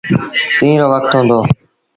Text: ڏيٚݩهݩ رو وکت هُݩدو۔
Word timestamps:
ڏيٚݩهݩ 0.55 0.79
رو 0.79 0.87
وکت 0.93 1.11
هُݩدو۔ 1.17 1.39